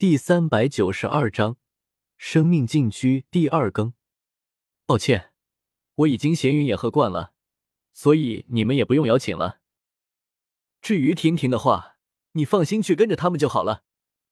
[0.00, 1.58] 第三百九十二章
[2.16, 3.92] 生命禁区第二更。
[4.86, 5.34] 抱歉，
[5.96, 7.34] 我已经闲云野鹤惯了，
[7.92, 9.60] 所以你们也不用邀请了。
[10.80, 11.98] 至于婷婷的话，
[12.32, 13.82] 你放心去跟着他们就好了。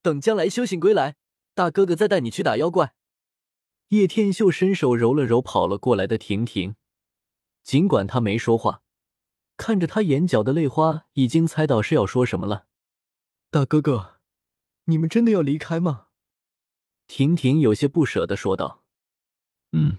[0.00, 1.16] 等将来修行归来，
[1.52, 2.94] 大哥哥再带你去打妖怪。
[3.88, 6.76] 叶天秀伸手揉了揉跑了过来的婷婷，
[7.62, 8.80] 尽管他没说话，
[9.58, 12.64] 看着他眼角的泪花，已经猜到是要说什么了。
[13.50, 14.17] 大哥哥。
[14.90, 16.06] 你们真的要离开吗？
[17.06, 18.84] 婷婷有些不舍的说道。
[19.72, 19.98] “嗯。”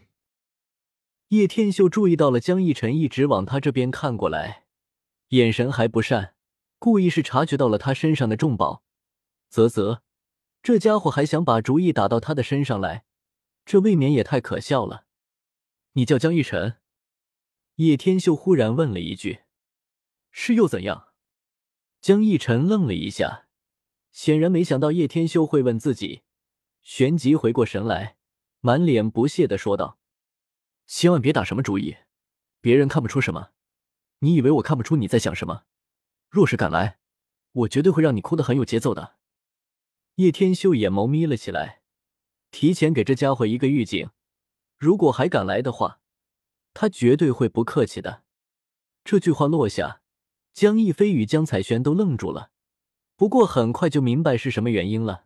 [1.30, 4.66] 叶天秀注意到了江逸晨一直往他这边看过来，
[5.30, 6.34] 眼神还不善，
[6.80, 8.84] 故意是察觉到了他身上的重宝。
[9.52, 10.02] 啧啧，
[10.64, 13.06] 这家伙还想把主意打到他的身上来，
[13.66, 15.06] 这未免也太可笑了。
[15.94, 16.78] 你叫江逸晨？
[17.76, 19.42] 叶天秀忽然问了一句
[20.32, 21.10] ：“是又怎样？”
[22.02, 23.49] 江逸晨愣了一下。
[24.12, 26.24] 显然没想到叶天修会问自己，
[26.82, 28.18] 旋即回过神来，
[28.60, 30.00] 满脸不屑的说道
[30.88, 31.98] ：“千万别打什么主意，
[32.60, 33.52] 别人看不出什么。
[34.20, 35.64] 你以为我看不出你在想什么？
[36.30, 37.00] 若是敢来，
[37.52, 39.18] 我绝对会让你哭得很有节奏的。”
[40.16, 41.82] 叶天修眼眸眯了起来，
[42.52, 44.10] 提前给这家伙一个预警，
[44.78, 46.02] 如果还敢来的话，
[46.74, 48.24] 他绝对会不客气的。
[49.06, 50.02] 这句话落下，
[50.54, 52.52] 江逸飞与江彩轩都愣住了。
[53.20, 55.26] 不过很快就明白是什么原因了。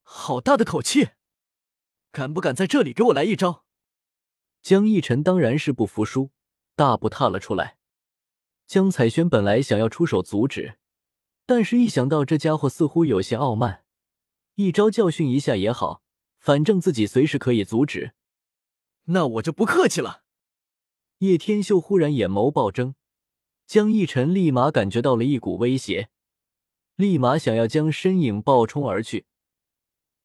[0.00, 1.10] 好大的口气，
[2.10, 3.66] 敢不敢在这里给我来一招？
[4.62, 6.30] 江逸晨当然是不服输，
[6.74, 7.76] 大步踏了出来。
[8.66, 10.78] 江彩轩本来想要出手阻止，
[11.44, 13.84] 但是一想到这家伙似乎有些傲慢，
[14.54, 16.02] 一招教训一下也好，
[16.38, 18.14] 反正自己随时可以阻止。
[19.04, 20.22] 那我就不客气了。
[21.18, 22.94] 叶天秀忽然眼眸暴睁，
[23.66, 26.08] 江逸晨立马感觉到了一股威胁。
[26.96, 29.26] 立马想要将身影暴冲而去，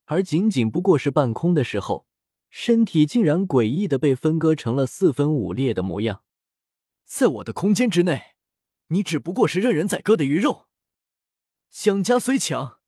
[0.05, 2.05] 而仅仅不过是半空的时候，
[2.49, 6.23] 身体竟然诡异的被分割成了四分五裂的模样。
[7.05, 8.35] 在我的空间之内，
[8.87, 10.67] 你只不过是任人宰割的鱼肉。
[11.69, 12.79] 江家虽强，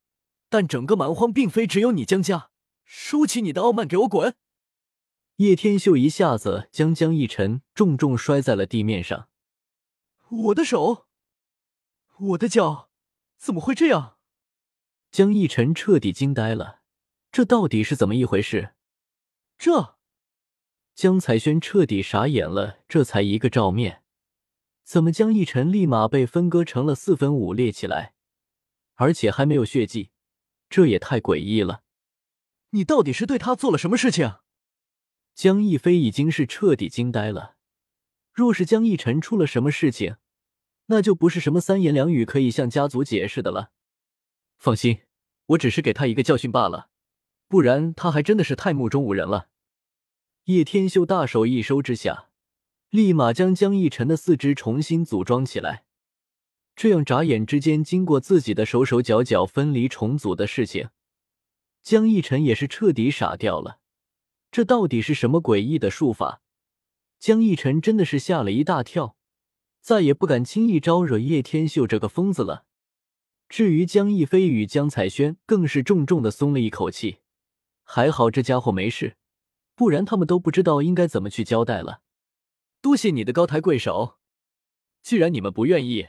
[0.48, 2.50] 但整个蛮荒并非只有你江家。
[2.84, 4.34] 收起你的傲慢，给我滚！
[5.36, 9.28] 叶天秀一下子将江逸晨重重摔在了地面上。
[10.28, 11.06] 我的手，
[12.18, 12.89] 我的脚。
[13.40, 14.18] 怎么会这样？
[15.10, 16.82] 江逸晨彻底惊呆了，
[17.32, 18.74] 这到底是怎么一回事？
[19.56, 19.96] 这
[20.94, 24.02] 江彩轩彻底傻眼了，这才一个照面，
[24.84, 28.12] 怎么江逸晨立马被分割成了四分五裂起来，
[28.96, 30.10] 而且还没有血迹？
[30.68, 31.82] 这也太诡异了！
[32.70, 34.36] 你到底是对他做了什么事情？
[35.34, 37.56] 江逸飞已经是彻底惊呆了，
[38.34, 40.18] 若是江逸晨出了什么事情？
[40.90, 43.70] 那就不是什么三言两语可以向家族解释的了。
[44.58, 45.02] 放心，
[45.46, 46.88] 我只是给他一个教训罢了，
[47.46, 49.48] 不然他还真的是太目中无人了。
[50.44, 52.30] 叶天秀大手一收之下，
[52.90, 55.84] 立马将江逸晨的四肢重新组装起来。
[56.74, 60.88] 这样眨眼之间，经过自己的手手脚脚分离重组的事情，
[61.82, 63.78] 江逸晨也是彻底傻掉了。
[64.50, 66.42] 这到底是什么诡异的术法？
[67.20, 69.16] 江逸晨真的是吓了一大跳。
[69.80, 72.66] 再也不敢轻易招惹叶天秀这个疯子了。
[73.48, 77.18] 至于江逸飞与江彩轩，更是重重的松了一口气。
[77.82, 79.16] 还好这家伙没事，
[79.74, 82.02] 不然他们都不知道应该怎么去交代了。
[82.80, 84.18] 多谢你的高抬贵手。
[85.02, 86.08] 既然你们不愿意，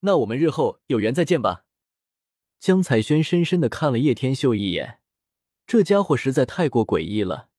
[0.00, 1.64] 那我们日后有缘再见吧。
[2.58, 5.00] 江彩轩深深的看了叶天秀一眼，
[5.66, 7.50] 这家伙实在太过诡异了，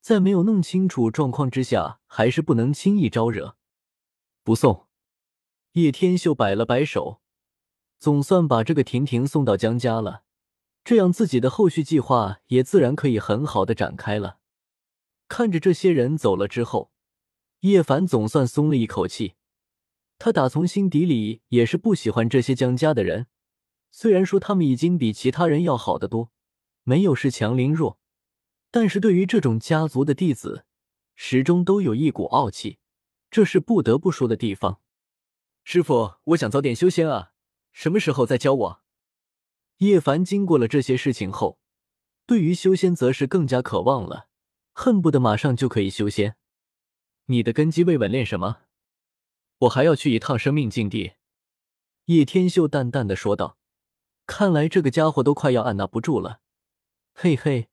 [0.00, 3.56] 在没有弄清楚状况之下，还是不能轻易招惹。
[4.44, 4.88] 不送，
[5.72, 7.20] 叶天秀摆了摆手，
[8.00, 10.24] 总算把这个婷婷送到江家了，
[10.82, 14.38] 这样自己的后续计划也自然可以很好的展开了。
[15.28, 16.90] 看着这些人走了之后，
[17.60, 19.34] 叶凡总算松了一口气。
[20.18, 23.28] 他打从心底里也是不喜欢这些江家的人，
[23.92, 26.32] 虽然说他们已经比其他人要好得多，
[26.82, 27.98] 没有恃强凌弱，
[28.72, 30.64] 但是对于这种家族的弟子，
[31.14, 32.78] 始终都有一股傲气。
[33.32, 34.82] 这是不得不说的地方，
[35.64, 37.32] 师傅，我想早点修仙啊，
[37.72, 38.82] 什么时候再教我？
[39.78, 41.58] 叶凡经过了这些事情后，
[42.26, 44.28] 对于修仙则是更加渴望了，
[44.74, 46.36] 恨不得马上就可以修仙。
[47.24, 48.64] 你的根基未稳，练什么？
[49.60, 51.12] 我还要去一趟生命禁地。
[52.04, 53.56] 叶天秀淡淡的说道。
[54.26, 56.40] 看来这个家伙都快要按捺不住了。
[57.14, 57.70] 嘿嘿，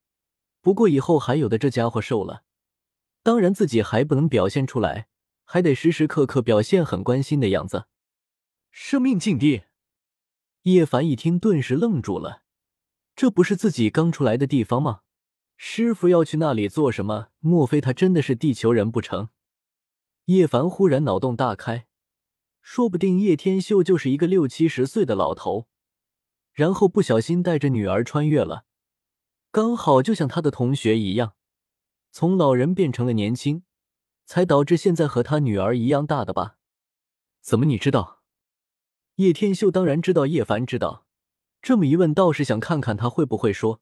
[0.61, 2.43] 不过以后还有的这家伙受了，
[3.21, 5.09] 当然自己还不能表现出来。
[5.51, 7.87] 还得时时刻刻表现很关心的样子。
[8.69, 9.63] 生命禁地，
[10.61, 12.43] 叶凡一听，顿时愣住了。
[13.15, 15.01] 这不是自己刚出来的地方吗？
[15.57, 17.29] 师傅要去那里做什么？
[17.39, 19.29] 莫非他真的是地球人不成？
[20.25, 21.87] 叶凡忽然脑洞大开，
[22.61, 25.67] 说不定叶天秀就是一个六七十岁的老头，
[26.53, 28.65] 然后不小心带着女儿穿越了，
[29.49, 31.33] 刚好就像他的同学一样，
[32.11, 33.63] 从老人变成了年轻，
[34.29, 36.57] 才导致现在和他女儿一样大的吧？
[37.41, 38.21] 怎么你知道？
[39.15, 41.07] 叶天秀当然知道，叶凡知道。
[41.63, 43.81] 这么一问，倒是想看看他会不会说，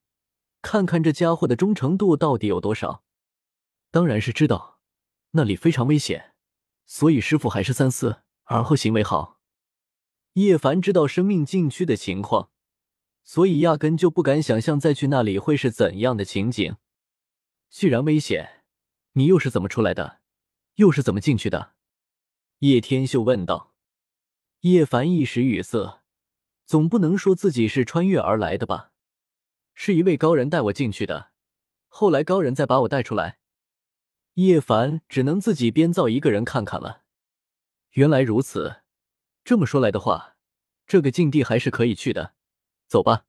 [0.62, 3.04] 看看这家伙的忠诚度到底有多少。
[3.92, 4.80] 当然是知道，
[5.32, 6.34] 那里非常危险。
[6.86, 9.42] 所以师傅还是三思而后行为好。
[10.36, 12.52] 叶凡知道生命禁区的情况，
[13.26, 16.78] 所以压根就不敢想象再去那里会是怎样的情景。
[17.70, 18.64] 既然危险，
[19.12, 20.17] 你又是怎么出来的？
[20.78, 21.74] 又是怎么进去的？
[22.60, 23.74] 叶天秀问道。
[24.62, 26.04] 叶凡一时语塞，
[26.68, 28.92] 总不能说自己是穿越而来的吧？
[29.74, 31.32] 是一位高人带我进去的，
[31.88, 33.40] 后来高人再把我带出来。
[34.36, 37.02] 叶凡只能自己编造一个人看看了。
[37.94, 38.84] 原来如此，
[39.44, 40.36] 这么说来的话，
[40.86, 42.36] 这个禁地还是可以去的。
[42.88, 43.26] 走吧。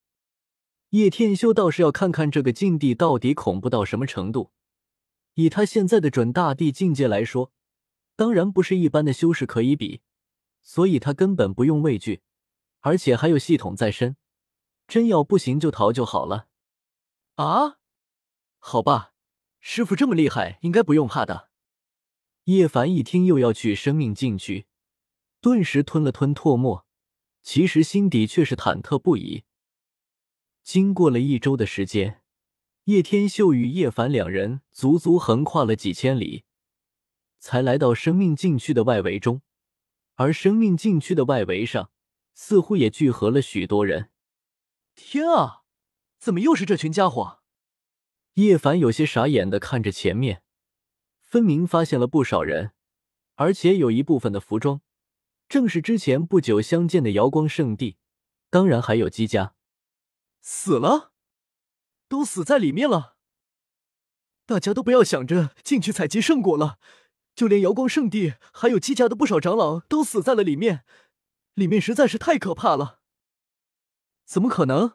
[0.91, 4.53] 叶天修倒是要看看这个禁地到底恐怖到什么程度。
[5.39, 7.53] 以他现在的准大帝境界来说，
[8.17, 10.03] 当然不是一般的修士可以比，
[10.63, 12.23] 所以他根本不用畏惧，
[12.81, 14.17] 而且还有系统在身，
[14.89, 16.49] 真要不行就逃就好了。
[17.37, 17.79] 啊，
[18.59, 19.13] 好吧。
[19.61, 21.51] 师傅这么厉害，应该不用怕的。
[22.45, 24.67] 叶凡一听又要去生命禁区，
[25.41, 26.85] 顿时吞了吞唾沫，
[27.45, 29.45] 其实心底却是忐忑不已。
[30.65, 32.23] 经过了一周的时间，
[32.89, 36.45] 叶天秀与叶凡两人足足横跨了几千里，
[37.39, 39.43] 才来到生命禁区的外围中。
[40.15, 41.91] 而生命禁区的外围上，
[42.33, 44.09] 似乎也聚合了许多人。
[44.95, 45.65] 天啊，
[46.19, 47.43] 怎么又是这群家伙？
[48.37, 50.43] 叶凡有些傻眼的看着前面，
[51.21, 52.73] 分明发现了不少人，
[53.35, 54.81] 而且有一部分的服装
[55.47, 57.99] 正是之前不久相见的瑶光圣地，
[58.49, 59.55] 当然还有姬家
[60.41, 61.13] 死了，
[62.09, 63.17] 都死在里面了。
[64.47, 66.79] 大家都不要想着进去采集圣果了，
[67.35, 70.85] 就连瑶光圣地还有姬家的不少长老都死在了里面，
[71.55, 73.01] 里面实在是太可怕了。
[74.25, 74.95] 怎么可能？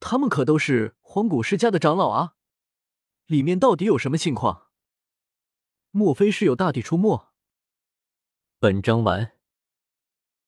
[0.00, 2.34] 他们可都是荒古世家的长老啊！
[3.26, 4.68] 里面到底有什么情况？
[5.90, 7.28] 莫非是有大帝出没？
[8.58, 9.37] 本章完。